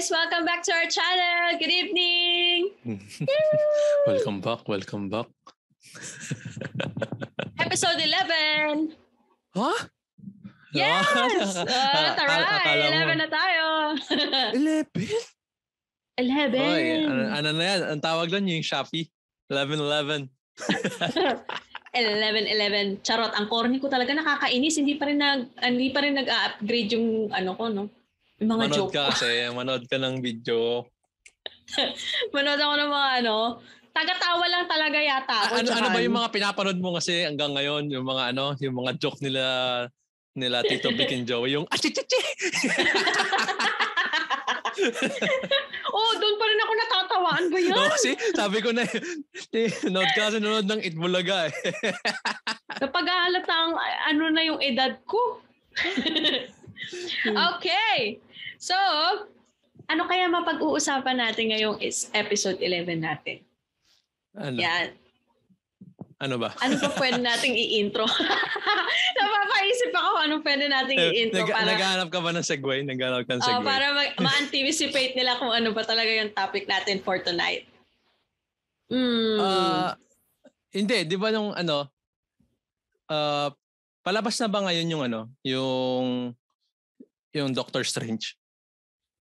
[0.00, 0.08] guys!
[0.08, 1.60] Welcome back to our channel!
[1.60, 2.72] Good evening!
[4.08, 5.28] welcome back, welcome back.
[7.60, 8.96] Episode 11!
[9.52, 9.76] Huh?
[10.72, 11.04] Yes!
[11.12, 12.40] Ah, Uh, taray!
[12.40, 13.64] akala mo- 11 na tayo!
[14.56, 14.88] 11?
[16.16, 16.56] 11!
[16.56, 17.80] Oy, ano, ano na yan?
[17.92, 19.04] Ang tawag doon yung Shopee.
[19.52, 20.32] 11-11.
[21.92, 23.04] 11-11.
[23.04, 24.80] Charot, ang corny ko talaga nakakainis.
[24.80, 27.99] Hindi pa rin nag hindi pa rin nag-upgrade yung ano ko, no?
[28.40, 30.88] Yung mga Manood joke ka kasi, manood ka ng video.
[32.34, 33.36] Manood ako ng mga ano,
[33.92, 35.52] taga-tawa lang talaga yata ako.
[35.60, 37.92] ano, ano ba yung mga pinapanood mo kasi hanggang ngayon?
[37.92, 39.44] Yung mga ano, yung mga joke nila
[40.32, 41.52] nila Tito Vic and Joey.
[41.52, 42.20] Yung achichichi!
[45.90, 47.30] Oh, doon pa rin ako natatawa.
[47.36, 47.76] Ano ba yan?
[47.76, 48.88] no, kasi sabi ko na,
[49.84, 51.54] nanood ka kasi nanood ng Itbulaga eh.
[52.80, 55.44] Napag-aalata ang ano na yung edad ko.
[57.58, 58.22] okay.
[58.60, 58.76] So,
[59.88, 63.40] ano kaya mapag-uusapan natin ngayong is episode 11 natin?
[64.36, 64.60] Ano?
[64.60, 64.92] Yan.
[66.20, 66.52] Ano ba?
[66.60, 68.04] Ano pa pwede nating i-intro?
[69.16, 72.76] Napapaisip ako anong pwede nating i-intro Nag- para, Naghahanap ka ba ng segue?
[72.84, 73.64] Naghahanap ka ng oh, segue?
[73.64, 77.64] para ma- ma-anticipate nila kung ano ba talaga yung topic natin for tonight.
[78.92, 79.38] Hmm.
[79.38, 79.90] Ah,
[80.74, 81.86] hindi, 'di ba nung ano
[83.06, 83.48] uh,
[84.02, 86.34] palabas na ba ngayon yung ano, yung
[87.30, 88.39] yung Doctor Strange?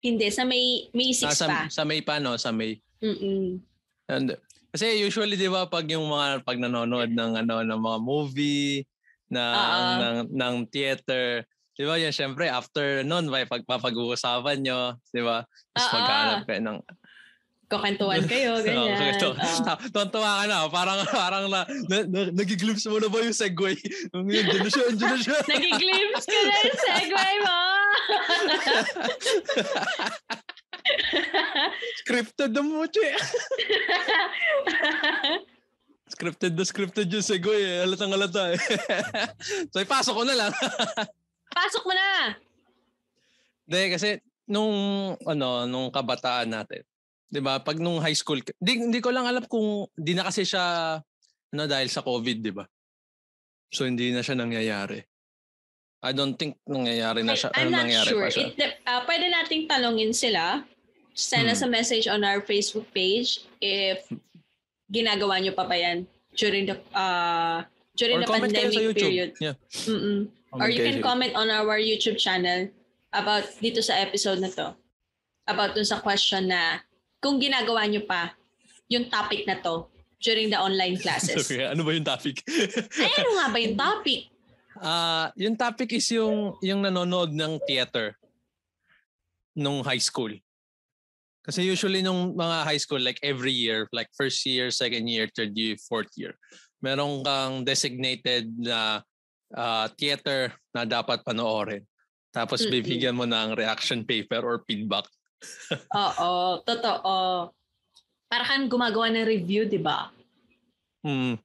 [0.05, 1.57] Hindi, sa May, May 6 Ah, sa, pa.
[1.65, 2.77] sa May pa no, sa May.
[3.01, 3.57] Mm-mm.
[4.05, 4.37] And,
[4.69, 8.85] kasi usually 'di ba pag yung mga pag nanonood ng ano ng mga movie
[9.33, 9.81] na Oo.
[9.97, 11.97] ng ng theater, 'di ba?
[11.97, 15.41] Yan syempre after noon may pagpapag-uusapan nyo, 'di ba?
[15.73, 16.77] Tapos maghanap kayo ng
[17.65, 18.93] Kukentuhan kayo, ganyan.
[18.93, 19.29] Oo, ito.
[19.33, 19.73] Oo.
[19.89, 20.57] Tontuwa ka na.
[20.69, 23.73] Parang, parang na, na, na, nagiglimpse mo na ba yung segue?
[24.13, 25.37] Yung na siya.
[25.53, 27.57] Nagiglimpse ka na yung segue mo.
[32.05, 33.09] scripted na mo, che.
[36.05, 37.81] Scripted na scripted yung segue eh.
[37.81, 38.61] Halatang halata eh.
[39.73, 40.53] so, ipasok ko na lang.
[41.49, 42.37] Pasok mo na.
[43.65, 44.09] Hindi, kasi
[44.45, 44.73] nung,
[45.25, 46.85] ano, nung kabataan natin,
[47.25, 50.45] di ba, pag nung high school, di, hindi ko lang alam kung, di na kasi
[50.45, 50.97] siya,
[51.51, 52.65] ano, dahil sa COVID, di ba?
[53.73, 55.03] So, hindi na siya nangyayari.
[56.05, 57.49] I don't think nangyayari na siya.
[57.57, 58.21] I'm ano not nangyari sure.
[58.21, 58.47] pa siya.
[58.53, 60.61] It, ah, pwede nating talungin sila.
[61.15, 61.79] Send us a Hmm.
[61.79, 64.05] message on our Facebook page if
[64.91, 66.05] ginagawa nyo pa ba yan
[66.37, 67.63] during the uh,
[67.95, 69.29] during Or the pandemic period.
[69.39, 69.55] Yeah.
[69.87, 70.29] Mm-mm.
[70.51, 72.69] Or you can comment on our YouTube channel
[73.15, 74.75] about dito sa episode na to.
[75.47, 76.83] About dun sa question na
[77.25, 78.37] kung ginagawa nyo pa
[78.85, 79.89] yung topic na to
[80.21, 81.41] during the online classes.
[81.49, 82.45] Okay, ano ba yung topic?
[83.01, 84.21] Ay, ano nga ba yung topic?
[84.77, 88.13] Ah, yung topic is yung yung nanonood ng theater
[89.57, 90.29] nung high school.
[91.41, 95.57] Kasi usually nung mga high school like every year, like first year, second year, third
[95.57, 96.37] year, fourth year,
[96.77, 99.01] meron kang designated na
[99.57, 101.81] ah, theater na dapat panoorin.
[102.29, 105.07] Tapos bibigyan mo ng reaction paper or feedback.
[105.93, 107.15] Oo, totoo.
[108.25, 110.09] Para kang gumagawa ng review, di ba?
[111.01, 111.37] Hmm.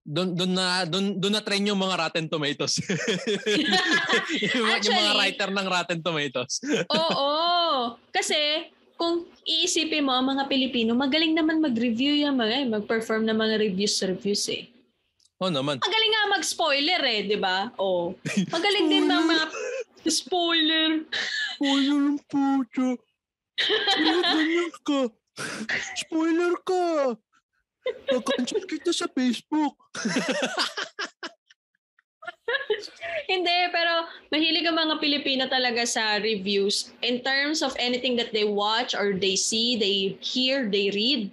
[0.00, 2.80] Doon doon na doon doon na train yung mga Rotten Tomatoes.
[2.82, 4.00] yung, mga-
[4.48, 6.54] yung mga Actually- writer ng Rotten Tomatoes.
[6.88, 7.30] Oo.
[8.10, 13.38] Kasi kung iisipin mo, ang mga Pilipino, magaling naman mag-review yung mga, eh, mag-perform ng
[13.38, 14.68] mga reviews-reviews eh.
[15.40, 15.80] Oh naman.
[15.80, 17.72] Magaling nga mag-spoiler eh, di ba?
[17.80, 18.12] Oo.
[18.52, 19.44] Magaling din mga mga
[20.08, 21.04] spoiler.
[21.56, 22.96] Spoiler ang puto.
[23.60, 25.00] Bakit ganyan ka?
[26.06, 27.16] Spoiler ka.
[28.12, 29.76] Nag-cancel kita sa Facebook.
[33.30, 38.44] Hindi, pero mahilig ang mga Pilipino talaga sa reviews in terms of anything that they
[38.44, 41.30] watch or they see, they hear, they read.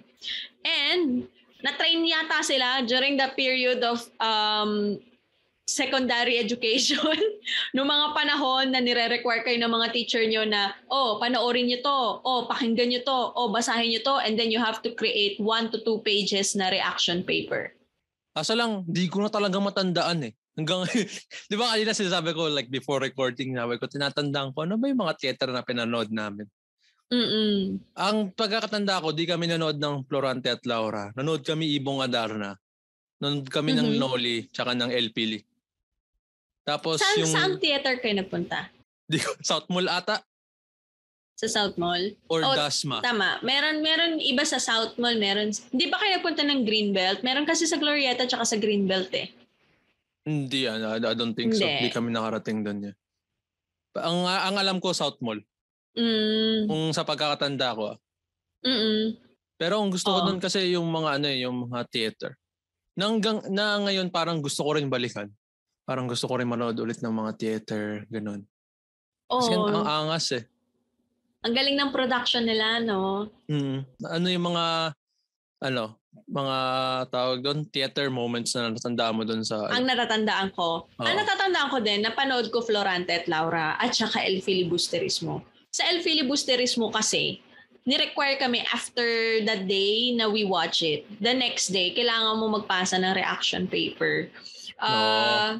[0.62, 1.26] And
[1.62, 5.02] na-train yata sila during the period of um,
[5.68, 6.96] secondary education
[7.76, 12.00] noong mga panahon na nire-require kayo ng mga teacher nyo na, oh, panoorin nyo to,
[12.24, 15.68] oh, pakinggan nyo to, oh, basahin nyo to, and then you have to create one
[15.68, 17.76] to two pages na reaction paper.
[18.32, 20.32] Kaso lang, di ko na talaga matandaan eh.
[20.56, 20.88] Hanggang,
[21.52, 25.04] di ba kanina sinasabi ko, like before recording, sabi ko, tinatandaan ko, ano ba yung
[25.04, 26.48] mga theater na pinanood namin?
[27.08, 27.80] Mm-mm.
[27.96, 31.08] Ang pagkakatanda ko, di kami nanood ng Florante at Laura.
[31.16, 32.52] Nanood kami Ibong Adarna.
[33.20, 33.98] Nanood kami ng Mhm.
[33.98, 35.40] Noli, tsaka ng El Pili.
[36.68, 38.68] Tapos Saan, yung saan theater kayo nagpunta?
[39.08, 40.20] di ko, South Mall ata
[41.32, 42.12] Sa South Mall?
[42.28, 43.00] or Oh, Dasma.
[43.00, 43.40] Tama.
[43.40, 45.48] Meron meron iba sa South Mall, meron.
[45.70, 47.22] Hindi ba kayo nagpunta ng Greenbelt?
[47.22, 49.30] Meron kasi sa Glorieta tsaka sa Greenbelt eh.
[50.26, 51.62] Hindi, ano, I don't think so.
[51.64, 51.88] Hindi.
[51.88, 52.90] Hindi kami nakarating doon.
[52.90, 52.96] Yeah.
[54.02, 55.38] Ang, ang alam ko, South Mall.
[55.94, 56.66] Mm.
[56.68, 57.94] Kung sa pagkakatanda ko.
[57.94, 57.98] ah.
[58.66, 59.16] Mm.
[59.56, 60.26] Pero ang gusto ko Oo.
[60.28, 62.32] doon kasi yung mga ano eh, yung mga theater.
[62.98, 65.30] Na, hanggang, na ngayon parang gusto ko rin balikan.
[65.88, 68.44] Parang gusto ko rin manood ulit ng mga theater, ganun.
[69.24, 69.72] Kasi Oo.
[69.72, 70.44] ang angas eh.
[71.48, 73.32] Ang galing ng production nila, no?
[73.48, 73.88] Mm.
[74.04, 74.92] Ano yung mga,
[75.64, 75.96] ano,
[76.28, 76.56] mga
[77.08, 79.64] tawag doon, theater moments na natandaan mo doon sa...
[79.72, 80.92] Ang natatandaan ko.
[81.00, 81.20] Ang Oo.
[81.24, 85.40] natatandaan ko din, napanood ko Florante at Laura at saka El Filibusterismo.
[85.72, 87.40] Sa El Filibusterismo kasi,
[87.88, 91.08] ni-require kami after the day na we watch it.
[91.24, 94.28] The next day, kailangan mo magpasa ng reaction paper.
[94.76, 95.56] Uh,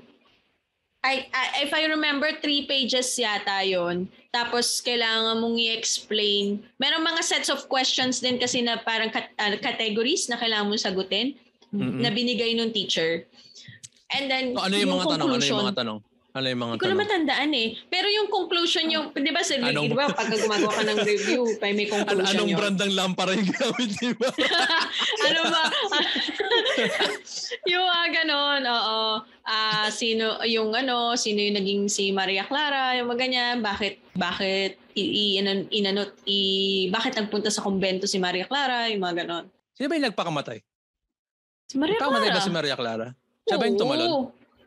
[0.98, 4.10] I, I, if I remember, three pages yata yon.
[4.34, 6.58] Tapos, kailangan mong i-explain.
[6.82, 10.82] Merong mga sets of questions din kasi na parang kat- ah, categories na kailangan mong
[10.82, 11.38] sagutin
[11.70, 12.02] Mm-mm.
[12.02, 13.24] na binigay ng teacher.
[14.10, 15.30] And then, So, ano yung, mga tanong?
[15.38, 15.98] Ano yung mga tanong?
[16.38, 17.68] Ano yung mga Hindi ko na matandaan eh.
[17.90, 21.42] Pero yung conclusion yung, di ba, sa, Anong- di ba pagka gumagawa ka ng review,
[21.58, 22.58] pa may An- conclusion anong yun.
[22.58, 24.30] brand ng lampara yung gamit, di ba?
[25.26, 25.62] ano ba?
[27.70, 29.00] yung mga ganon, oo.
[29.42, 34.78] Ah, sino, yung ano, sino yung naging si Maria Clara, yung mga ganyan, bakit, bakit,
[34.94, 36.38] i, i, inan- inanot, i,
[36.88, 39.44] bakit nagpunta sa kumbento si Maria Clara, yung mga ganon.
[39.74, 40.58] Sino ba yung nagpakamatay?
[41.66, 42.36] Si Maria Nagpakamatay Clara.
[42.36, 43.06] ba si Maria Clara?
[43.42, 43.82] Siya ba yung Oo.
[43.82, 44.10] tumalon?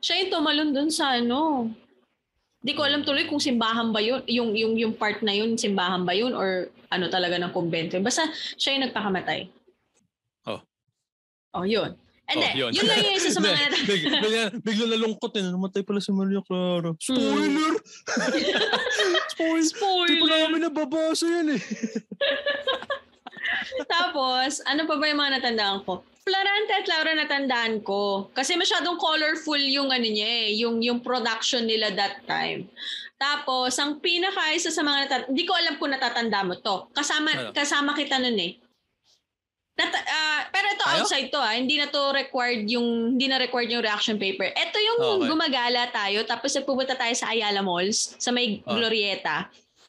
[0.01, 1.69] Siya yung tumalon dun sa ano.
[2.57, 6.01] Di ko alam tuloy kung simbahan ba yun, yung, yung, yung part na yun, simbahan
[6.01, 7.97] ba yun, or ano talaga ng kumbento.
[7.97, 9.49] Basta siya yung nagpakamatay.
[10.45, 10.61] Oh.
[11.53, 11.97] Oh, yun.
[12.29, 12.71] And Oh, then, yun.
[12.71, 12.85] yun.
[12.85, 15.43] lang yung isa sa mga Hindi, nat- big, bigla, bigla nalungkot eh.
[15.43, 16.93] Namatay pala si Maria Clara.
[16.93, 17.01] Hmm.
[17.01, 17.73] Spoiler!
[19.33, 20.05] Spoiler!
[20.07, 20.39] Di pa Spoiler!
[20.45, 21.61] namin nababasa yan eh.
[23.89, 26.01] Tapos, ano pa ba yung mga natandaan ko?
[26.21, 28.29] Florante at Laura natandaan ko.
[28.31, 32.69] Kasi masyadong colorful yung ano niya eh, yung, yung production nila that time.
[33.15, 36.89] Tapos, ang pinaka isa sa mga natat- hindi ko alam kung natatanda mo to.
[36.91, 37.49] Kasama, Ano?
[37.51, 38.53] kasama kita nun eh.
[39.71, 41.01] Nata- ah, pero ito Tayo?
[41.01, 41.53] outside to ah.
[41.53, 44.51] Hindi na to required yung hindi na required yung reaction paper.
[44.51, 45.25] Ito yung Okay.
[45.25, 48.75] gumagala tayo tapos nagpupunta tayo sa Ayala Malls sa may Ah.
[48.75, 49.37] Glorieta.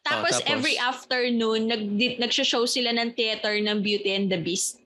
[0.03, 0.51] Tapos, tapos?
[0.51, 1.83] every afternoon nag
[2.19, 4.83] nagsho-show sila ng theater ng Beauty and the Beast.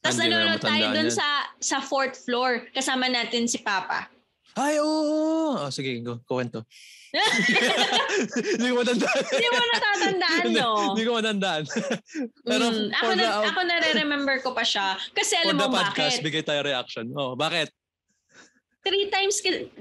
[0.00, 1.10] Tapos na nanonood tayo yan.
[1.10, 1.26] sa
[1.58, 4.08] sa fourth floor kasama natin si Papa.
[4.56, 4.88] Ay, oo.
[4.88, 5.52] oo.
[5.60, 6.18] Oh, sige, go.
[6.24, 6.64] Kuwento.
[7.08, 9.22] Hindi ko matandaan.
[9.32, 10.70] Hindi mo natatandaan, no?
[10.92, 11.62] Hindi ko matandaan.
[12.42, 16.26] Pero Mm, ako na the, ako na-remember ko pa siya kasi alam mo podcast, bakit?
[16.26, 17.06] bigay tayo reaction.
[17.14, 17.72] Oh, bakit?
[18.82, 19.72] Three times ki-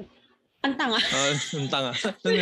[0.61, 0.99] ang tanga.
[0.99, 1.27] Oh,
[1.57, 1.91] ang tanga.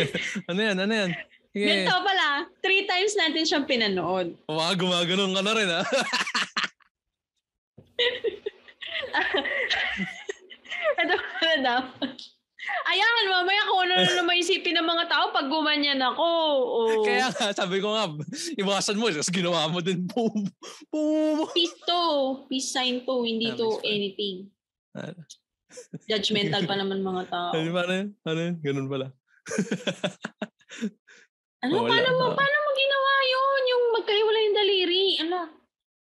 [0.50, 0.76] Ano yan?
[0.76, 1.10] Ano yan?
[1.56, 1.72] Sige.
[1.72, 4.36] Ganito pala, three times natin siyang pinanood.
[4.44, 5.80] Wow, gumaganon ka na rin ha.
[11.00, 11.80] Ito pala daw.
[12.92, 16.28] Ayan, mamaya kung ano na naman isipin ng mga tao pag gumanyan ako.
[16.60, 17.00] Oh.
[17.08, 18.10] Kaya nga, sabi ko nga,
[18.60, 19.08] iwasan mo.
[19.08, 20.04] Tapos ginawa mo din.
[20.04, 20.44] Boom.
[20.92, 21.48] Boom.
[21.56, 22.02] Peace to.
[22.52, 23.24] Peace sign to.
[23.24, 24.52] Hindi Ah, to anything.
[24.92, 25.14] Ah.
[26.04, 27.56] Judgmental pa naman mga tao.
[27.56, 28.08] Ano ba na yun?
[28.28, 28.54] Ano yun?
[28.60, 29.06] Ganun pala.
[31.64, 31.82] Ano?
[31.82, 33.60] Wala paano mo, paano mo ginawa yun?
[33.64, 35.04] Yung magkahiwalay yung daliri.
[35.24, 35.38] Ano?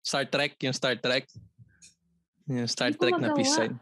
[0.04, 1.26] Star Trek, yung Star Trek.
[2.50, 3.60] Yung Star Trek na peace magawa.
[3.70, 3.74] sign.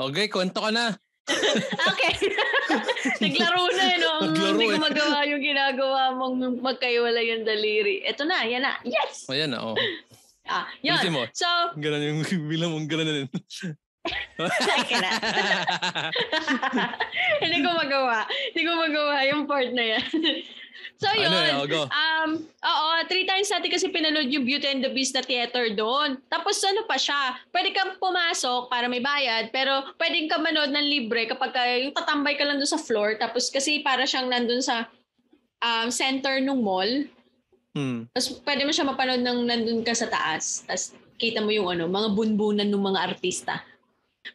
[0.00, 0.86] Okay, kwento ka na.
[1.90, 2.14] Okay.
[3.22, 4.10] Naglaro na eh, no?
[4.30, 4.82] Naglaro Hindi ko eh.
[4.82, 8.02] magawa yung ginagawa mong magkahiwalay yung daliri.
[8.06, 8.78] Ito na, yan na.
[8.86, 9.26] Yes!
[9.26, 9.74] O yan na, oh.
[10.46, 10.94] Ah, yun.
[10.96, 11.22] Ulitin mo.
[11.34, 11.46] So,
[11.78, 13.28] Ganun yung bilang mong ganun na din.
[17.42, 18.24] Hindi ko magawa.
[18.52, 20.08] Hindi ko magawa yung part na yan.
[20.96, 21.28] so, yun.
[21.28, 21.56] Ano yan?
[21.60, 21.84] O, go.
[21.84, 26.16] Um, oo, three times natin kasi pinanood yung Beauty and the Beast na theater doon.
[26.32, 30.86] Tapos ano pa siya, pwede kang pumasok para may bayad, pero pwedeng ka manood ng
[30.88, 34.64] libre kapag ka, yung tatambay ka lang doon sa floor, tapos kasi para siyang nandun
[34.64, 34.88] sa
[35.60, 37.04] um, center ng mall,
[37.70, 38.10] Hmm.
[38.10, 40.66] tapos pwede mo siya mapanood ng nandun ka sa taas.
[40.66, 40.90] Tapos
[41.22, 43.62] kita mo yung ano, mga bunbunan ng mga artista.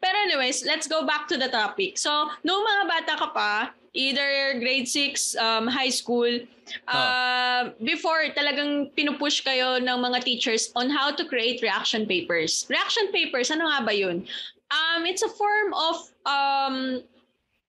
[0.02, 1.98] Pero anyways, let's go back to the topic.
[1.98, 6.42] So, nung mga bata ka pa, either grade 6, um, high school,
[6.90, 12.66] uh, before talagang pinupush kayo ng mga teachers on how to create reaction papers.
[12.70, 14.26] Reaction papers, ano nga ba yun?
[14.74, 17.06] Um, it's a form of um,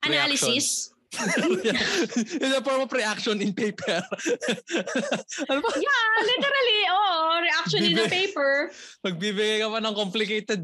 [0.03, 0.96] analysis.
[1.17, 4.01] It's a form of reaction in paper.
[5.51, 5.71] ano ba?
[5.77, 8.71] Yeah, literally, oo, reaction in a paper.
[9.05, 10.61] Magbibigay ka pa ng complicated.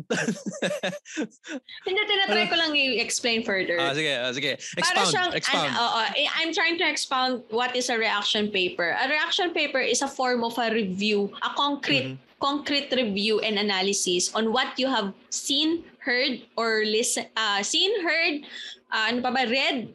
[1.86, 3.78] Hindi, tinatry ko lang i-explain further.
[3.80, 4.52] ah, sige, ah, sige.
[4.78, 5.68] Para Expound, siyang, expound.
[5.72, 8.94] an- oo, eh, I'm trying to expound what is a reaction paper.
[8.94, 12.30] A reaction paper is a form of a review, a concrete Mhm.
[12.42, 18.42] concrete review and analysis on what you have seen, heard, or listen, uh, seen, heard,
[18.90, 19.94] uh, ano pa ba, read,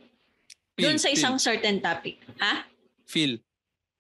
[0.78, 2.22] doon sa feel, isang certain topic.
[2.38, 2.70] Ha?
[3.10, 3.42] Feel.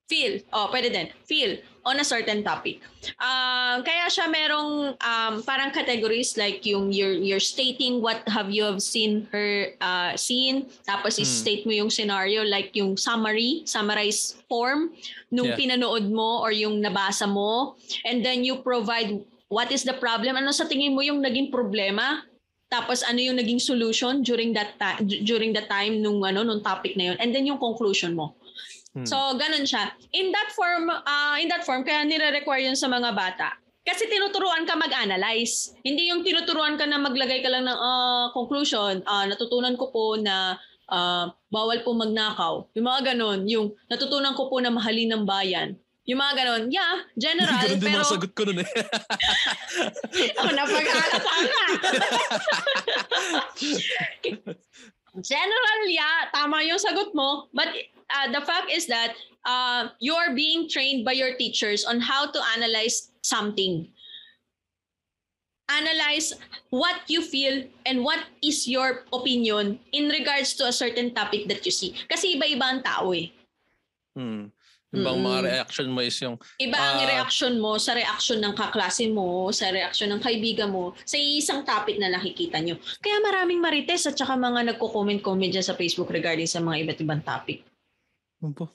[0.08, 0.40] Feel.
[0.54, 1.10] Oh, pwede din.
[1.28, 2.80] Feel on a certain topic.
[3.20, 8.64] Um, kaya siya merong um, parang categories like yung you're, you're stating what have you
[8.64, 11.24] have seen her uh, seen tapos Hmm.
[11.24, 14.92] i-state mo yung scenario like yung summary, summarize form
[15.32, 15.60] nung Yeah.
[15.60, 20.52] pinanood mo or yung nabasa mo and then you provide what is the problem ano
[20.52, 22.24] sa tingin mo yung naging problema
[22.68, 26.96] tapos ano yung naging solution during that time during the time nung ano nung topic
[27.00, 28.36] na yun and then yung conclusion mo
[28.98, 29.06] Hmm.
[29.06, 29.94] So, ganun siya.
[30.10, 33.54] In that form, uh, in that form, kaya nire-require yun sa mga bata.
[33.86, 35.78] Kasi tinuturuan ka mag-analyze.
[35.86, 39.06] Hindi yung tinuturuan ka na maglagay ka lang ng ah, conclusion.
[39.06, 40.58] Ah, natutunan ko po na
[40.92, 42.68] ah, bawal po magnakaw.
[42.76, 43.48] Yung mga ganun.
[43.48, 45.80] Yung natutunan ko po na mahalin ng bayan.
[46.08, 46.64] Yung mga ganun.
[46.72, 47.68] Yeah, general.
[47.68, 48.70] Ganun din pero, mga sagot ko nun eh.
[50.40, 51.36] oh, napag-aalata ka.
[55.20, 57.52] General, yeah, tama yung sagot mo.
[57.52, 57.76] But
[58.08, 62.40] uh, the fact is that uh, you're being trained by your teachers on how to
[62.56, 63.92] analyze something.
[65.68, 66.32] Analyze
[66.72, 71.68] what you feel and what is your opinion in regards to a certain topic that
[71.68, 71.92] you see.
[72.08, 73.28] Kasi iba-iba ang tao eh.
[74.16, 74.56] Hmm.
[74.88, 75.50] Ibang mga Mm-mm.
[75.52, 77.08] reaction mo is yung Iba ang Ah.
[77.12, 82.00] reaction mo sa reaction ng kaklase mo, sa reaction ng kaibigan mo, sa isang topic
[82.00, 82.80] na nakikita nyo.
[83.04, 87.20] Kaya maraming marites at saka mga nagko-comment-comment dyan sa Facebook regarding sa mga iba't ibang
[87.20, 87.68] topic.
[88.40, 88.72] Ano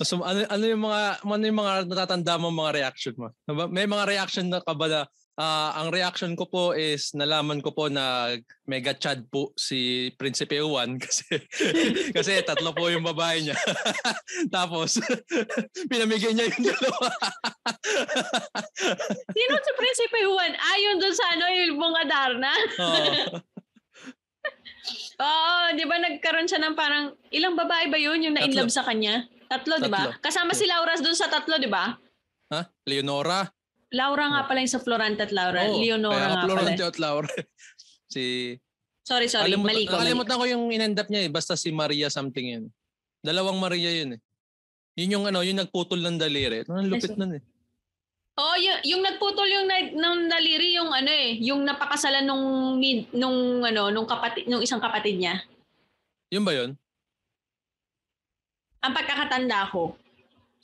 [0.00, 3.28] so, ano, ano yung mga ano yung mga natatanda mo mga reaction mo?
[3.44, 3.68] Diba?
[3.68, 5.00] May mga reaction na ka ba na
[5.38, 8.34] ah, ang reaction ko po is nalaman ko po na
[8.66, 11.40] mega chad po si Prinsipe Juan kasi
[12.14, 13.56] kasi tatlo po yung babae niya.
[14.54, 14.98] Tapos
[15.90, 17.08] pinamigay niya yung dalawa.
[19.34, 20.52] Sino si Prinsipe Juan?
[20.54, 22.52] Ayon dun sa ano, yung Bong Adarna.
[22.78, 23.42] Oo.
[25.14, 29.24] Oo, di ba nagkaroon siya ng parang, ilang babae ba yun yung na-inlove sa kanya?
[29.46, 30.10] Tatlo, di ba?
[30.10, 30.20] Tatlo.
[30.20, 31.94] Kasama si Laura dun sa tatlo, di ba?
[32.52, 32.60] ha?
[32.84, 33.46] Leonora?
[33.92, 35.68] Laura nga pala yung sa Florante at Laura.
[35.68, 36.90] Oo, Leonora nga Florante pala.
[36.90, 37.32] at Laura.
[38.14, 38.56] si
[39.04, 39.52] Sorry, sorry.
[39.52, 39.92] Kalimutan, mali ko.
[39.92, 40.00] Mali.
[40.00, 41.30] nakalimutan ko yung in-end up niya eh.
[41.30, 42.64] Basta si Maria something yun.
[43.20, 44.20] Dalawang Maria yun eh.
[44.96, 46.64] Yun yung ano, yung nagputol ng daliri.
[46.64, 47.42] Ang lupit nun eh.
[48.34, 52.74] Oh, yung, yung nagputol yung na, nung naliri yung ano eh, yung napakasalan nung
[53.14, 55.38] nung ano, nung kapatid nung isang kapatid niya.
[56.34, 56.74] Yun ba yun?
[58.82, 59.94] Ang pagkakatanda ko.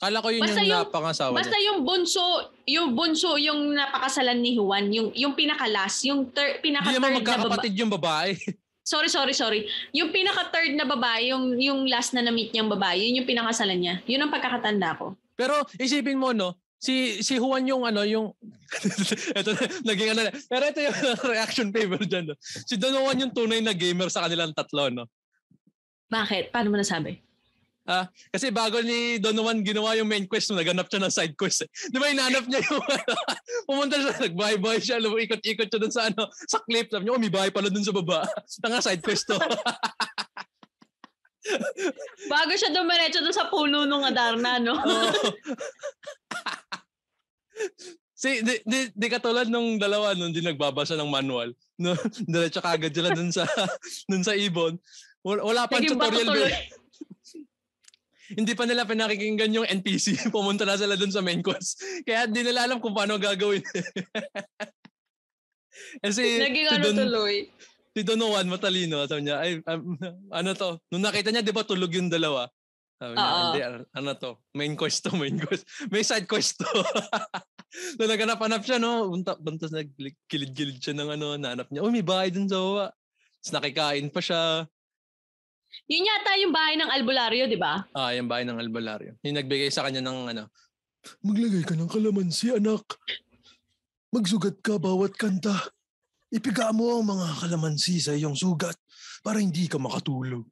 [0.01, 1.65] Kala ko yun Basta yung, yung- napangasawa Basta niya.
[1.69, 2.25] yung bunso,
[2.65, 7.21] yung bunso yung napakasalan ni Juan, yung yung pinakalas, yung third pinaka Hindi naman third
[7.21, 7.37] na babae.
[7.37, 8.31] magkakapatid yung babae.
[8.81, 9.61] Sorry, sorry, sorry.
[9.93, 13.77] Yung pinaka third na babae, yung yung last na na-meet niyang babae, yun yung pinakasalan
[13.77, 13.95] niya.
[14.09, 15.13] Yun ang pagkakatanda ko.
[15.37, 18.33] Pero isipin mo no, si si Juan yung ano yung
[19.37, 20.21] ito na, naging ano.
[20.33, 20.97] Pero ito yung
[21.31, 22.33] reaction paper dyan.
[22.33, 22.35] No?
[22.41, 24.89] Si Don Juan yung tunay na gamer sa kanilang tatlo.
[24.89, 25.05] No?
[26.09, 26.49] Bakit?
[26.49, 27.21] Paano mo nasabi?
[28.29, 31.65] Kasi bago ni Don Juan ginawa yung main quest, naganap siya ng side quest.
[31.65, 31.69] Eh.
[31.89, 32.83] Di ba inanap niya yung
[33.67, 36.93] pumunta siya, nag-bye-bye siya, lumikot-ikot siya dun sa ano, sa clip.
[36.93, 38.21] Sabi niya, oh, may bahay pala dun sa baba.
[38.63, 39.37] Tanga side quest to.
[42.31, 44.77] Bago siya dumiretso doon sa puno nung Adarna, no?
[48.13, 51.49] Si, di, di, di katulad nung dalawa nung di nagbabasa ng manual.
[51.81, 51.97] No,
[52.29, 53.49] diretso kagad sila dun sa
[54.05, 54.77] dun sa ibon.
[55.25, 56.29] Wala, wala pa tutorial.
[58.31, 60.15] Hindi pa nila pinakikinggan yung NPC.
[60.35, 61.81] Pumunta na sila dun sa main quest.
[62.03, 63.63] Kaya di nila alam kung paano gagawin.
[66.03, 67.35] Kasi Naging si ano Don, tuloy.
[67.91, 69.03] si Don Juan matalino.
[69.07, 69.95] Sabi niya, ay, um,
[70.39, 70.79] ano to?
[70.91, 72.47] Nung nakita niya, di ba tulog yung dalawa?
[72.95, 73.41] Sabi niya, Oo.
[73.49, 74.31] hindi, ano- ano to?
[74.53, 75.65] Main quest to, main quest.
[75.89, 76.69] May side quest to.
[77.97, 79.09] Nung naghanap-hanap siya, no?
[79.09, 81.81] Bunta, buntas nagkilid-kilid siya ng ano, nanap niya.
[81.81, 82.85] Oh, may bahay dun sa baba.
[83.41, 84.41] Tapos nakikain pa siya.
[85.87, 87.83] Yun yata yung bahay ng albularyo, di ba?
[87.95, 89.15] Ah, yung bahay ng albularyo.
[89.23, 90.43] Yung nagbigay sa kanya ng ano,
[91.25, 92.85] Maglagay ka ng kalamansi, anak.
[94.13, 95.73] Magsugat ka bawat kanta.
[96.29, 98.77] Ipiga mo ang mga kalamansi sa iyong sugat
[99.25, 100.45] para hindi ka makatulog.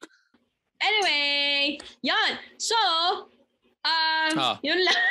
[0.81, 2.31] Anyway, yan.
[2.57, 2.75] So,
[3.85, 4.57] um, Ah.
[4.65, 5.01] yun lang.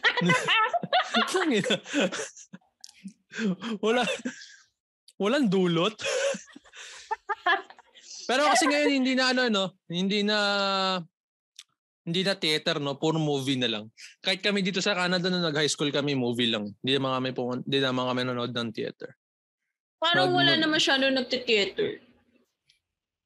[3.84, 4.02] Wala,
[5.16, 5.94] walang dulot.
[8.30, 10.38] Pero kasi ngayon hindi na ano no, hindi na
[12.06, 13.90] hindi na theater no, puro movie na lang.
[14.22, 16.70] Kahit kami dito sa Canada nung nag-high school kami, movie lang.
[16.78, 19.10] Hindi naman kami pumun- hindi naman kami nanonood ng theater.
[19.98, 22.00] Parang Mag- wala na masyado nagte-theater.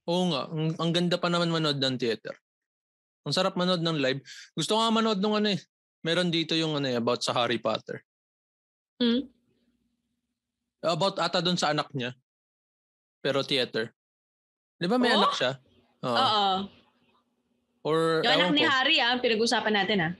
[0.08, 2.34] Oo nga, ang, ang ganda pa naman manood ng theater.
[3.25, 4.20] Ang sarap manood ng live.
[4.52, 5.61] Gusto ko nga manood ng ano eh.
[6.04, 8.04] Meron dito yung ano eh, about sa Harry Potter.
[9.00, 9.25] Hmm?
[10.84, 12.12] About ata doon sa anak niya.
[13.25, 13.96] Pero theater.
[14.84, 15.24] Di ba may Oh?
[15.24, 15.56] anak siya?
[16.04, 16.12] Oo.
[16.12, 16.44] Oo.
[17.88, 18.68] Or, Yung anak ewan ni ko.
[18.68, 20.12] Harry ah, ang pinag-usapan natin ah.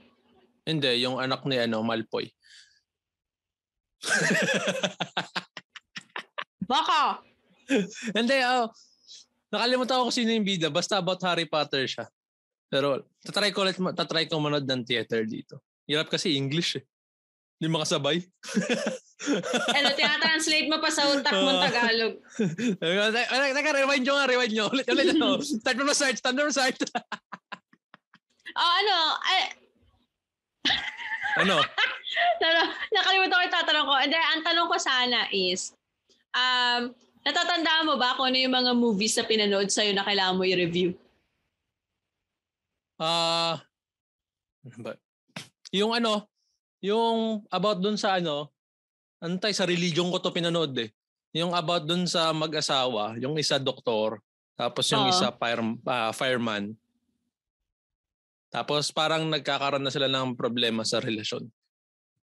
[0.65, 2.33] Hindi, yung anak ni ano, Malfoy.
[6.65, 7.21] Baka!
[8.17, 8.73] Hindi, oh.
[9.53, 10.73] Nakalimutan ko kung sino yung bida.
[10.73, 12.09] Basta about Harry Potter siya.
[12.65, 15.61] Pero, tatry ko ulit, ma- tatry ko manood ng theater dito.
[15.85, 16.85] Hirap kasi English eh.
[17.55, 18.17] Hindi makasabay.
[19.71, 22.13] Ano, tinatranslate mo pa sa utak mong Tagalog.
[23.55, 24.65] Teka, rewind nyo nga, rewind nyo.
[24.67, 25.39] Ulit, ulit, ano.
[25.39, 26.75] Start from start, start from start.
[28.55, 29.39] Oh, ano, ay,
[31.39, 31.59] ano?
[32.43, 33.95] Tara, nakalimutan ko yung tatanong ko.
[33.99, 35.75] And then, ang tanong ko sana is,
[36.31, 36.91] um,
[37.23, 40.95] natatandaan mo ba kung ano yung mga movies na pinanood sa'yo na kailangan mo i-review?
[42.95, 43.59] Ah,
[44.63, 44.93] ano ba?
[45.75, 46.23] Yung ano,
[46.85, 48.53] yung about dun sa ano,
[49.41, 50.93] tayo, sa religion ko to pinanood eh.
[51.33, 54.21] Yung about dun sa mag-asawa, yung isa doktor,
[54.55, 55.11] tapos yung Oo.
[55.11, 56.77] isa fire, ah, fireman.
[58.53, 61.43] Tapos parang nagkakaroon na sila ng problema sa relasyon.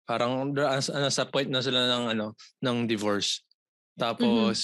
[0.09, 3.45] Parang da- as- nasa point na sila ng ano ng divorce.
[3.93, 4.57] Tapos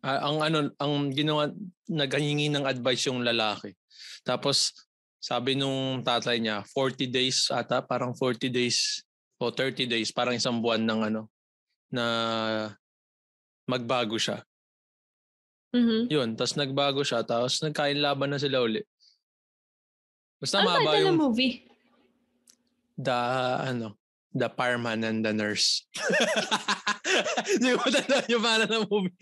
[0.00, 1.52] ah, ang ano ang ginawa
[1.84, 3.76] naghingi ng advice yung lalaki.
[4.24, 4.72] Tapos
[5.22, 9.06] sabi nung tatay niya 40 days ata parang 40 days
[9.38, 11.22] o 30 days parang isang buwan ng ano
[11.94, 12.04] na
[13.70, 14.42] magbago siya.
[15.72, 16.10] Mhm.
[16.10, 18.82] Yun, tapos nagbago siya tapos nagkain laban na sila uli.
[20.42, 21.54] Basta Ano ba mahaba yung ng movie?
[22.98, 23.18] the
[23.62, 23.94] ano
[24.34, 25.84] the fireman and the nurse.
[27.52, 29.14] Hindi ko tanda yung pangalan ng movie.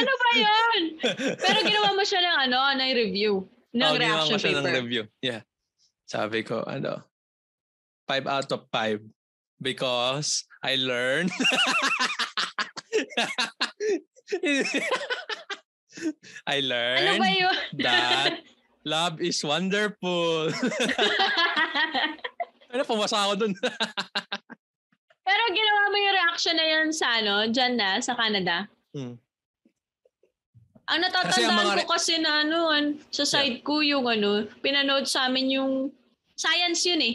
[0.00, 0.80] Ano ba yan?
[1.44, 3.44] Pero ginawa mo siya ng ano, ng review.
[3.74, 4.62] Ng Oh, reaction paper.
[4.62, 5.04] ng review.
[5.20, 5.42] Yeah.
[6.06, 7.02] Sabi ko, ano,
[8.06, 9.02] 5 out of 5
[9.58, 11.32] because I learned
[16.46, 17.56] I learned Ano ba yun?
[17.80, 18.44] that
[18.86, 20.52] love is wonderful.
[22.70, 23.52] ano, pumasa ako dun.
[25.26, 28.68] Pero ginawa mo yung reaction na yun sa ano, dyan na, sa Canada.
[28.94, 29.18] Hmm.
[30.86, 34.46] Ang Kasi ang natatandaan mga ko kasi na ano, an- sa side ko yung ano,
[34.60, 35.72] pinanood sa amin yung,
[36.32, 37.14] science yun eh.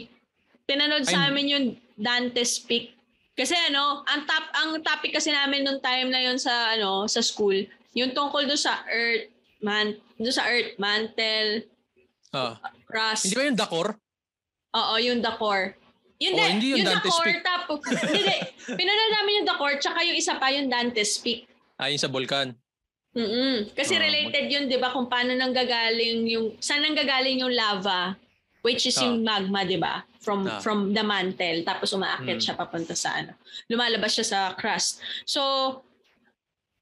[0.62, 2.92] Pinanood sa amin yung Dante's Peak.
[3.32, 7.18] Kasi ano, ang top ang topic kasi namin nung time na yun sa ano, sa
[7.18, 11.64] school, yung tungkol do sa earth, man, do sa earth, mantle,
[12.28, 12.60] Ah.
[12.84, 13.24] crust.
[13.24, 13.88] Hindi ba yung Dakor?
[14.72, 15.76] Oo, yung Dakor.
[16.18, 17.40] Yun Oh, din, hindi yung yung Dante's Dakor, Peak.
[17.42, 18.36] tapos, hindi,
[18.70, 21.48] pinanood namin yung Dakor, tsaka yung isa pa yung Dante's Peak.
[21.76, 22.52] Ayun sa Volcan.
[23.12, 28.16] Mm Kasi Ah, related yun, di ba, kung paano nanggagaling yung, saan nanggagaling yung lava,
[28.62, 29.04] which is Ah.
[29.04, 30.04] yung magma, di ba?
[30.22, 30.62] From Ah.
[30.62, 32.42] from the mantle, tapos umaakit Mm.
[32.42, 33.34] siya papunta sa ano.
[33.66, 35.02] Lumalabas siya sa crust.
[35.26, 35.42] So,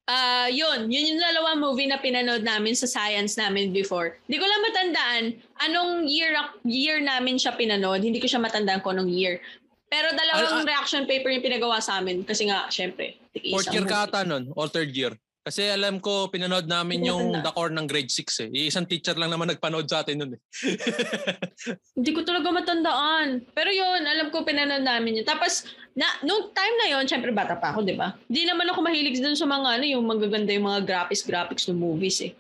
[0.05, 4.21] ah yun, yun yung dalawa movie na pinanood namin sa science namin before.
[4.29, 5.23] Hindi ko lang matandaan
[5.63, 8.05] anong year year namin siya pinanood.
[8.05, 9.41] Hindi ko siya matandaan kung anong year.
[9.89, 13.19] Pero dalawang Ah, reaction paper yung pinagawa sa amin kasi nga, syempre,
[13.51, 15.15] Fourth year ka ata nun, or third year.
[15.41, 17.49] Kasi alam ko, pinanood namin ko yung matanda.
[17.49, 18.49] Dakor ng grade 6 eh.
[18.53, 20.41] Yung Isang teacher lang naman nagpanood sa atin nun eh.
[21.97, 23.49] Hindi ko talaga matandaan.
[23.57, 25.25] Pero yun, alam ko pinanood namin yun.
[25.25, 25.65] Tapos,
[25.97, 28.13] na, nung time na yun, syempre bata pa ako, di ba?
[28.29, 32.21] Hindi naman ako mahilig dun sa mga, ano, yung magaganda yung mga graphics-graphics ng movies
[32.21, 32.37] eh.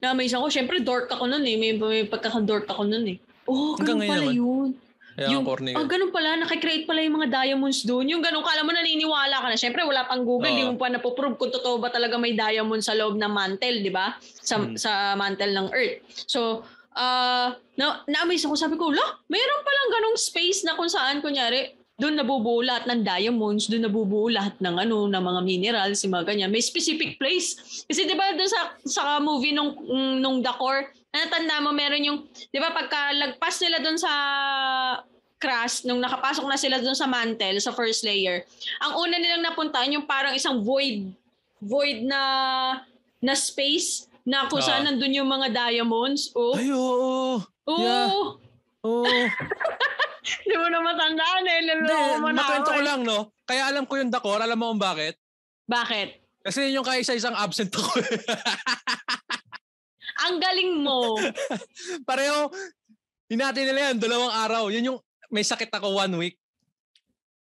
[0.00, 1.60] Na-amaze ako, syempre dork ako nun eh.
[1.60, 3.18] May, may pagkaka-dork ako nun eh.
[3.44, 4.40] Oh, ganun pala naman.
[4.40, 4.68] yun.
[5.18, 5.92] Yung, corny oh, ka.
[5.92, 8.08] ganun pala, nakikreate pala yung mga diamonds doon.
[8.08, 9.60] Yung ganun, kala mo naniniwala ka na.
[9.60, 10.58] Syempre, wala pang Google, Oo.
[10.58, 13.92] di mo pa napoprove kung totoo ba talaga may diamond sa loob ng mantle, di
[13.92, 14.16] ba?
[14.20, 14.72] Sa, Hmm.
[14.74, 16.00] sa mantle ng Earth.
[16.24, 18.56] So, ah na, na-amaze ako.
[18.56, 23.04] Sabi ko, la, mayroon palang ganong space na kung saan, kunyari, doon nabubuo lahat ng
[23.04, 26.50] diamonds, doon nabubuo lahat ng ano, ng mga minerals, yung mga ganyan.
[26.50, 27.54] May specific place.
[27.86, 29.76] Kasi 'di ba doon sa sa movie nung
[30.18, 34.12] nung Dakor, natanda mo meron yung 'di ba pagka lagpas nila doon sa
[35.36, 38.46] crust nung nakapasok na sila doon sa mantle sa first layer.
[38.80, 41.12] Ang una nilang napuntahan yung parang isang void
[41.58, 42.20] void na
[43.18, 44.66] na space na kung Ah.
[44.66, 46.30] saan nandun yung mga diamonds.
[46.32, 46.54] Oh.
[46.54, 47.42] Ay, oo.
[47.42, 47.78] Oo.
[47.78, 48.10] yeah.
[48.82, 49.06] Oo.
[50.42, 51.58] Hindi mo na matandaan eh.
[51.62, 53.18] Hindi, Lalo mo na makwento ako ko lang, no?
[53.46, 54.42] Kaya alam ko yung Dakor.
[54.42, 55.14] Alam mo kung bakit?
[55.70, 56.18] Bakit?
[56.42, 57.86] Kasi yun yung kaisa-isang absent ako.
[60.28, 61.18] Ang galing mo.
[62.08, 62.50] Pareho,
[63.26, 64.64] hinati nila yan, dalawang araw.
[64.70, 64.98] Yun yung,
[65.32, 66.36] may sakit ako one week.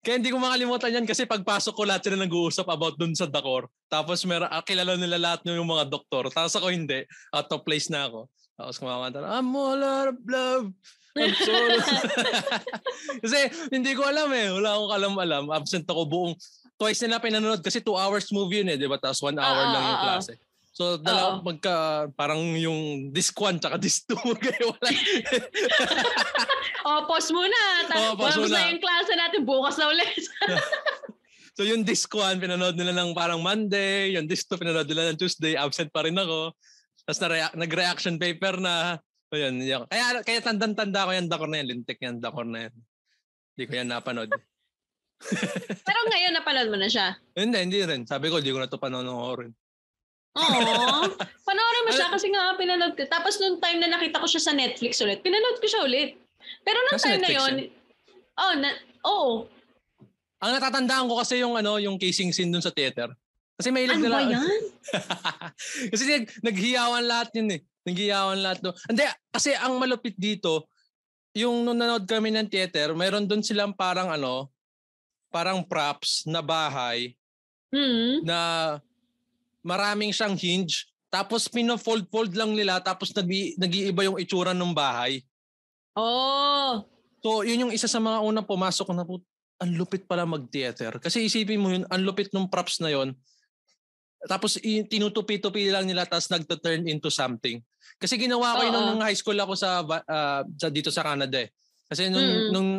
[0.06, 3.66] Kaya hindi ko makalimutan yan kasi pagpasok ko lahat sila nag-uusap about dun sa Dakor.
[3.90, 6.30] Tapos meron, ah, kilala nila lahat yung mga doktor.
[6.30, 7.02] Tapos ako hindi.
[7.34, 8.30] Out of place na ako.
[8.54, 10.70] Tapos kumakanta na, I'm all out of love.
[11.18, 11.32] I'm
[13.26, 13.38] Kasi
[13.74, 14.54] hindi ko alam eh.
[14.54, 15.44] Wala akong alam-alam.
[15.50, 16.32] Absent ako buong
[16.78, 18.78] twice nila pinanood kasi two hours movie yun eh.
[18.78, 19.02] Di ba?
[19.02, 20.45] Tapos one hour Oo, lang yung oo, oo.
[20.76, 24.90] So, dala, magka, parang yung disc 1 tsaka disc 2 kayo wala.
[26.84, 27.56] o, oh, pause muna.
[27.88, 28.76] Ta- oh, pause muna.
[28.76, 30.20] yung klase natin, bukas na ulit.
[31.56, 34.12] so, yung disc 1, pinanood nila ng parang Monday.
[34.20, 35.56] Yung disc 2, pinanood nila ng Tuesday.
[35.56, 36.52] Absent pa rin ako.
[37.08, 39.00] Tapos na nag-reaction paper na.
[39.32, 39.88] So, yun, yun.
[39.88, 41.72] Kaya, kaya tandang-tanda ko yung dakor na yan.
[41.72, 42.74] Lintik yan, dakor na yan.
[43.56, 44.28] Hindi ko yan napanood.
[45.88, 47.16] Pero ngayon napanood mo na siya?
[47.32, 48.04] Hindi, hindi rin.
[48.04, 49.56] Sabi ko, hindi ko na ito panonoorin.
[50.36, 51.16] Oo.
[51.48, 53.02] Panoorin mo siya kasi nga pinanood ko.
[53.08, 56.20] Tapos nung time na nakita ko siya sa Netflix ulit, pinanood ko siya ulit.
[56.62, 57.54] Pero nung time Netflix na yon,
[58.36, 58.68] oh, na,
[59.08, 59.30] oo.
[60.44, 63.16] Ang natatandaan ko kasi yung ano, yung casing scene dun sa theater.
[63.56, 63.96] Kasi may nila.
[63.96, 64.60] Ano ba yan?
[65.92, 67.60] kasi nag, naghiyawan lahat yun eh.
[67.88, 68.76] Naghiyawan lahat do.
[68.92, 70.68] Hindi, kasi ang malupit dito,
[71.32, 74.52] yung nung nanood kami ng theater, mayroon doon silang parang ano,
[75.32, 77.12] parang props na bahay
[77.72, 78.24] mm-hmm.
[78.24, 78.38] na
[79.66, 80.86] maraming siyang hinge.
[81.10, 83.26] Tapos pino-fold-fold lang nila tapos nag
[83.58, 85.26] nag-iiba yung itsura ng bahay.
[85.98, 86.86] Oh.
[87.24, 89.18] So, yun yung isa sa mga unang pumasok na po,
[89.56, 91.00] ang lupit pala mag-theater.
[91.02, 93.16] Kasi isipin mo yun, ang lupit ng props na yon.
[94.26, 97.62] Tapos tinutupi-tupi lang nila tapos nagta-turn into something.
[97.96, 101.50] Kasi ginawa ko yun nung high school ako sa, uh, sa dito sa Canada eh.
[101.88, 102.50] Kasi nung, mm-hmm.
[102.52, 102.70] nung,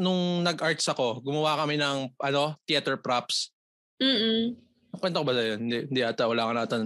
[0.00, 3.52] nung nag-arts ako, gumawa kami ng ano, theater props.
[4.00, 5.60] Mm Kwento ko ba yun?
[5.68, 6.76] Hindi, hindi ata, wala ka nata.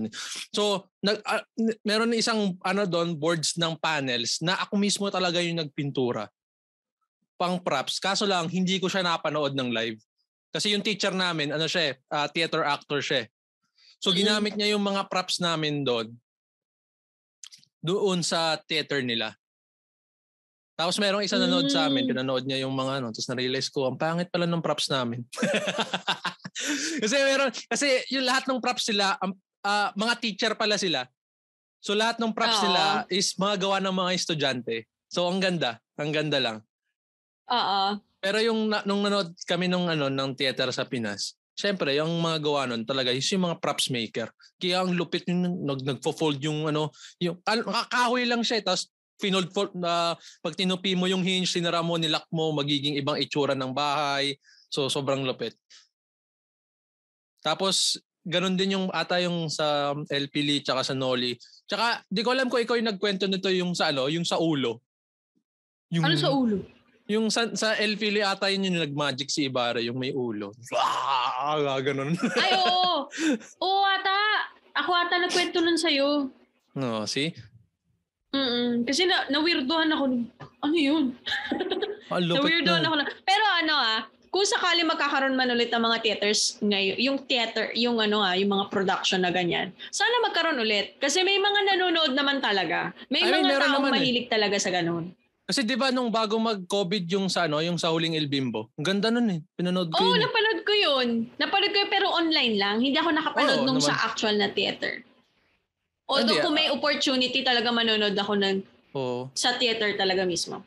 [0.55, 1.42] So, nag, uh,
[1.83, 6.31] meron isang ano doon, boards ng panels na ako mismo talaga yung nagpintura.
[7.35, 7.99] Pang props.
[7.99, 9.99] Kaso lang, hindi ko siya napanood ng live.
[10.55, 13.27] Kasi yung teacher namin, ano siya uh, theater actor siya
[13.97, 16.12] So, ginamit niya yung mga props namin doon
[17.87, 19.31] doon sa theater nila.
[20.77, 22.11] Tapos merong isa nanood sa amin, hmm.
[22.12, 25.23] pinanood niya yung mga ano, tapos na-realize ko, ang pangit pala ng props namin.
[27.03, 29.33] kasi meron, kasi yung lahat ng props sila, um,
[29.64, 31.05] uh, mga teacher pala sila.
[31.81, 34.90] So lahat ng props nila is mga gawa ng mga estudyante.
[35.07, 36.59] So ang ganda, ang ganda lang.
[37.47, 38.03] Oo.
[38.19, 42.69] Pero yung nung nanood kami nung ano ng theater sa Pinas, Siyempre, yung mga gawa
[42.69, 44.29] nun talaga yung mga props maker.
[44.61, 49.49] Kaya ang lupit yung nag, nagfo-fold yung ano, yung kakahoy lang siya, eh, tapos finold
[49.57, 53.57] fold na uh, pag tinupi mo yung hinge, sinara mo, nilak mo, magiging ibang itsura
[53.57, 54.37] ng bahay.
[54.69, 55.57] So sobrang lupit.
[57.44, 61.38] Tapos ganun din yung ata yung sa LP Lee tsaka sa Noli.
[61.66, 64.83] Tsaka di ko alam ko ikaw yung nagkwento nito yung sa ano, yung sa ulo.
[65.94, 66.59] Yung, ano sa ulo?
[67.07, 70.51] Yung sa, sa El Fili ata yun yung nag-magic si Ibarra, yung may ulo.
[70.75, 72.18] Ah, ganun.
[72.42, 73.07] Ay, oo.
[73.62, 74.14] Oo, ata.
[74.75, 76.27] Ako ata nagkwento nun sa'yo.
[76.75, 77.31] No, see?
[78.35, 80.05] Mm Kasi na, na-weirdohan ako.
[80.66, 81.05] Ano yun?
[82.07, 83.07] Ah, na-weirdohan ako na.
[83.27, 87.96] Pero ano ah, kung sakali magkakaroon man ulit ng mga theaters ngayon, yung theater, yung
[87.96, 91.01] ano ah, yung mga production na ganyan, sana magkaroon ulit.
[91.01, 92.92] Kasi may mga nanonood naman talaga.
[93.09, 93.94] May I mean, mga taong eh.
[93.96, 94.33] mahilig eh.
[94.37, 95.16] talaga sa ganun.
[95.49, 98.68] Kasi 'di ba nung bago mag-COVID yung sa ano, yung sa huling El Bimbo.
[98.77, 99.40] Ang ganda nun eh.
[99.57, 100.05] Pinanood ko.
[100.05, 101.33] Oh, napanood ko 'yun.
[101.40, 102.77] Napanood ko yun, pero online lang.
[102.85, 103.88] Hindi ako nakapanood oh, nung naman.
[103.88, 105.01] sa actual na theater.
[106.12, 108.57] Although Hindi, kung may opportunity talaga manonood ako ng
[108.92, 109.33] oh.
[109.33, 110.61] sa theater talaga mismo.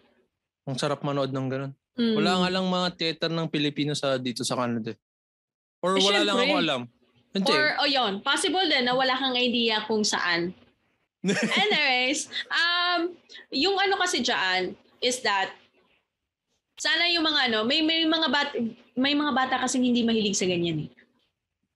[0.66, 1.72] Ang sarap manood ng ganun.
[1.98, 2.16] Mm.
[2.16, 4.94] Wala nga lang mga theater ng Pilipino sa dito sa Canada.
[5.80, 6.28] Or eh, wala syempre.
[6.28, 6.82] lang ako alam.
[7.30, 7.52] Hindi.
[7.54, 10.54] Or, oh yun, possible din na wala kang idea kung saan
[11.64, 13.12] Anyways, um,
[13.52, 14.72] yung ano kasi dyan
[15.04, 15.52] is that
[16.80, 18.56] sana yung mga ano, may may mga bat
[18.96, 20.90] may mga bata kasi hindi mahilig sa ganyan eh.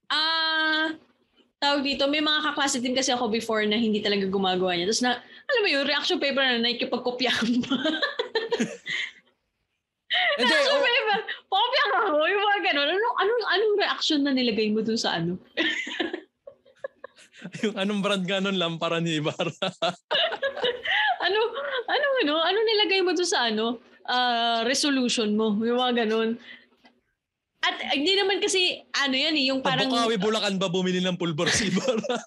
[0.08, 0.88] Ah, uh,
[1.60, 4.88] tawag dito, may mga kaklase din kasi ako before na hindi talaga gumagawa niya.
[4.88, 7.78] Tapos na, alam mo yung reaction paper na nakikipagkopyahan pa.
[10.39, 10.84] Reaction oh.
[10.84, 11.19] paper,
[11.50, 12.88] kopya ka ako, yung mga ganun.
[12.89, 15.38] Anong, anong, anong reaction na nilagay mo dun sa ano?
[17.63, 19.52] yung anong brand ka nun, lampara ni Ibarra?
[21.26, 21.39] ano,
[21.89, 26.39] ano, ano, ano nilagay mo doon sa ano, uh, resolution mo, yung mga ganun.
[27.63, 29.88] At hindi naman kasi, ano yan eh, yung parang...
[29.88, 32.04] Pabukawi Bulacan ba bumili ng pulbor si Ibarra?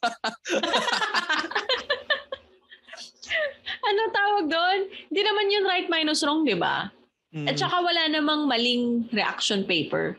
[3.88, 4.88] ano tawag doon?
[5.12, 6.88] Hindi naman yung right minus wrong, di ba?
[7.34, 7.46] Mm.
[7.50, 10.18] At saka wala namang maling reaction paper.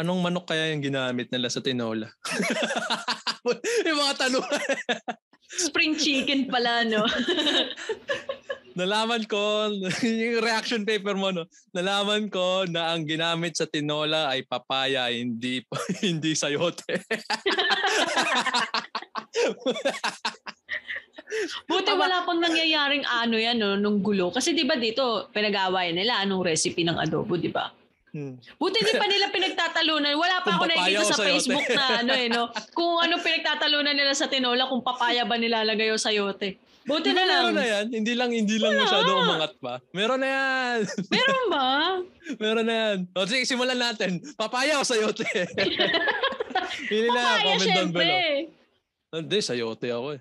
[0.00, 2.08] Anong manok kaya yung ginamit nila sa tinola?
[3.88, 4.46] yung mga tanong.
[5.68, 7.04] Spring chicken pala, no?
[8.78, 9.68] Nalaman ko,
[10.00, 11.44] yung reaction paper mo, no?
[11.74, 15.60] Nalaman ko na ang ginamit sa tinola ay papaya, hindi
[16.06, 17.02] hindi sayote.
[21.66, 24.34] Buti wala pang nangyayaring ano yan, no, nung gulo.
[24.34, 27.70] Kasi di ba dito, pinag-aawayan nila anong recipe ng adobo, di ba?
[28.10, 28.34] Hmm.
[28.58, 30.18] Buti di pa nila pinagtatalunan.
[30.18, 31.28] Wala pa Kung ako nakikita sa sayote.
[31.30, 32.50] Facebook na ano eh, no?
[32.78, 36.58] Kung ano pinagtatalunan nila sa tinola, kung papaya ba nilalagay o sayote.
[36.80, 37.42] Buti na lang.
[37.52, 37.86] meron na yan?
[37.92, 38.82] Hindi lang, hindi lang Wala.
[38.82, 39.74] masyado umangat pa.
[39.94, 40.78] Meron na yan.
[41.14, 41.66] Meron ba?
[42.40, 42.96] meron na yan.
[43.14, 44.18] O sige, simulan natin.
[44.34, 45.22] Papaya o sayote?
[46.90, 48.00] Pili na, Papaya, comment down syempre.
[48.00, 48.26] below.
[49.10, 50.20] Hindi, sayote ako eh.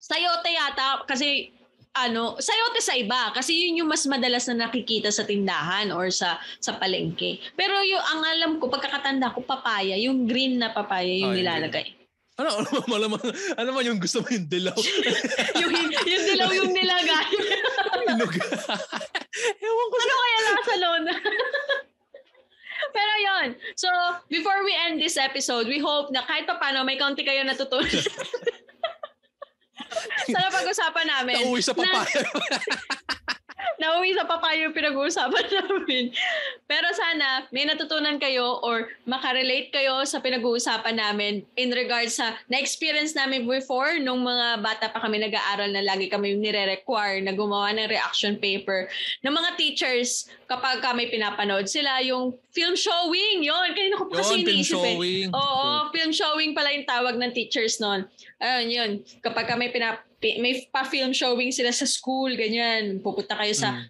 [0.00, 1.52] Sayote yata kasi
[1.92, 6.40] ano, sayote sa iba kasi yun yung mas madalas na nakikita sa tindahan or sa
[6.56, 7.36] sa palengke.
[7.52, 12.00] Pero yung ang alam ko pagkakatanda ko papaya, yung green na papaya yung yung nilalagay.
[12.40, 13.20] Ano, ano, malamang,
[13.52, 14.72] ano man yung gusto mo yung dilaw?
[15.60, 15.72] yung
[16.08, 17.28] yung dilaw yung nilagay.
[19.60, 21.04] Ewan ko ano kaya lasa nun?
[22.90, 23.48] Pero yon.
[23.76, 23.88] So,
[24.32, 27.92] before we end this episode, we hope na kahit pa paano may konti kayo natutunan.
[30.26, 31.34] Sana pag-usapan namin.
[31.40, 32.22] Nauwi sa na- papaya.
[33.78, 36.10] Nauwi sa papaya yung pinag-uusapan namin.
[36.66, 43.14] Pero sana may natutunan kayo or makarelate kayo sa pinag-uusapan namin in regards sa na-experience
[43.14, 47.70] namin before nung mga bata pa kami nag-aaral na lagi kami yung nire-require na gumawa
[47.76, 48.90] ng reaction paper
[49.22, 53.46] ng mga teachers kapag kami pinapanood sila yung film showing.
[53.46, 54.94] Yon, kanina ko pa kasi Yun, film iniisip eh.
[54.98, 55.28] showing.
[55.30, 58.02] Oo, film showing pala yung tawag ng teachers noon.
[58.42, 58.90] Ayun, yun.
[59.22, 63.00] Kapag kami pinap may pa-film showing sila sa school, ganyan.
[63.00, 63.88] Pupunta kayo sa Mm.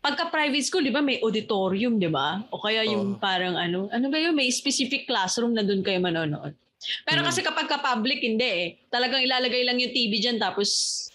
[0.00, 2.44] pagka private school, 'di ba, may auditorium, 'di ba?
[2.52, 3.20] O kaya yung Oo.
[3.20, 6.52] parang ano, ano ba yun, may specific classroom na doon kayo manonood.
[7.04, 7.26] Pero Mm.
[7.28, 8.66] kasi kapag ka public hindi eh.
[8.88, 10.68] Talagang ilalagay lang yung TV diyan tapos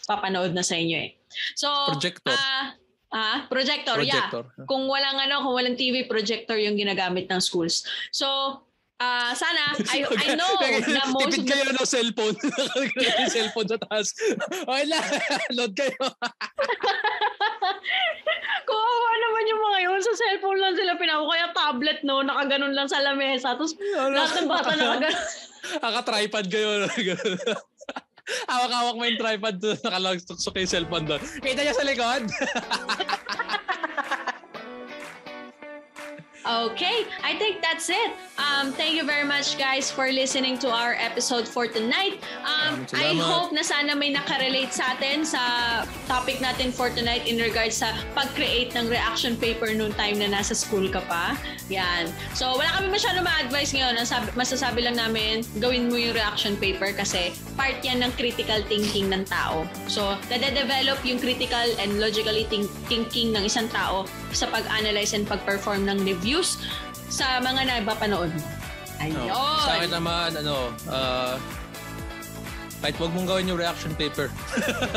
[0.06, 1.18] papanood na sa inyo eh.
[1.58, 2.34] So, Projector.
[2.34, 2.78] ah,
[3.10, 4.30] ah, projector, yeah.
[4.30, 4.66] Projector.
[4.70, 7.82] Kung walang ano, kung walang TV, projector yung ginagamit ng schools.
[8.14, 8.62] So,
[9.00, 12.36] ah sana, I, I know na most of Tipid the kayo ng cellphone.
[12.46, 14.08] Nakalagay yung cellphone sa taas.
[14.66, 15.06] Okay lang.
[15.58, 16.00] Load kayo.
[18.66, 20.00] Kawawa naman yung mga yun.
[20.00, 21.28] Sa cellphone lang sila pinako.
[21.28, 22.24] Kaya tablet, no?
[22.24, 23.60] Nakaganon lang sa lamesa.
[23.60, 25.24] Tapos lahat ng bata nakaganon.
[25.82, 26.70] Naka-tripod kayo.
[28.50, 29.78] Hawak-hawak mo yung tripod doon.
[29.86, 31.22] Nakalagsuksok yung cellphone doon.
[31.22, 32.24] Kita niya sa likod.
[36.46, 38.14] Okay, I think that's it.
[38.38, 42.22] Um, thank you very much, guys, for listening to our episode for tonight.
[42.46, 45.42] Um, I hope na sana may nakarelate sa atin sa
[46.06, 50.54] topic natin for tonight in regards sa pag-create ng reaction paper noong time na nasa
[50.54, 51.34] school ka pa.
[51.74, 52.14] Yan.
[52.38, 53.98] So, wala kami masyado ma-advise ngayon.
[53.98, 58.62] Ang sabi, masasabi lang namin, gawin mo yung reaction paper kasi part yan ng critical
[58.70, 59.66] thinking ng tao.
[59.90, 64.06] So, nade-develop yung critical and logically think- thinking ng isang tao
[64.36, 66.60] sa pag-analyze and pag-perform ng reviews
[67.08, 68.48] sa mga napapanood mo.
[69.00, 69.28] Ayun.
[69.28, 69.40] No.
[69.64, 70.56] Sa akin naman, ano,
[70.88, 71.36] ah,
[72.84, 74.30] kahit wag mong gawin yung reaction paper.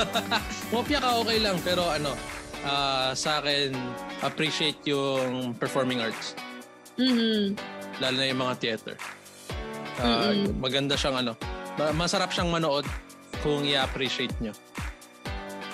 [0.74, 1.56] Mopya ka, okay lang.
[1.62, 2.14] Pero ano,
[2.62, 3.74] ah, sa akin,
[4.20, 6.34] appreciate yung performing arts.
[6.98, 7.54] Mhm.
[7.98, 8.94] Lalo na yung mga theater.
[9.98, 10.62] Ah, Mm-mm.
[10.62, 11.32] maganda siyang ano,
[11.74, 12.86] ma- masarap siyang manood
[13.42, 14.54] kung i-appreciate nyo.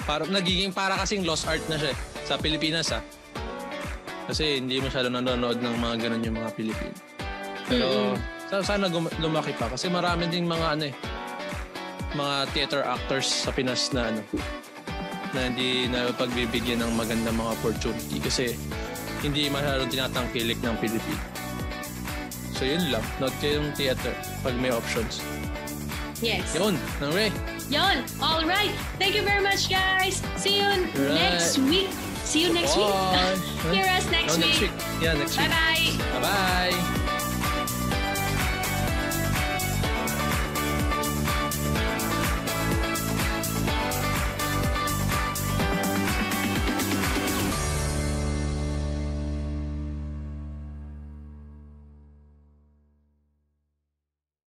[0.05, 3.01] Para, nagiging para kasing lost art na siya eh, sa Pilipinas ah.
[4.25, 6.97] Kasi hindi masyado nanonood ng mga ganun yung mga Pilipino.
[7.65, 7.89] Pero
[8.49, 10.95] sa- sana gum- lumaki pa kasi marami ding mga ano eh
[12.15, 14.23] mga theater actors sa Pinas na ano
[15.35, 18.55] na hindi na pagbibigyan ng magandang mga opportunity kasi
[19.19, 21.23] hindi masyadong tinatangkilik ng Pilipino.
[22.55, 23.03] So yun lang,
[23.41, 24.15] kayo yung theater
[24.47, 25.19] pag may options.
[26.23, 26.55] Yes.
[26.55, 27.35] Yun, nang Ray.
[27.67, 28.07] Yon.
[28.23, 28.71] All right.
[28.97, 30.23] Thank you very much, guys.
[30.39, 31.19] See you Right.
[31.35, 31.91] next week.
[32.25, 32.87] See you next week.
[33.75, 34.61] Hear us next No, week.
[34.61, 35.03] next week.
[35.03, 35.49] Yeah, next week.
[35.49, 36.21] Bye-bye.
[36.21, 36.64] Bye-bye.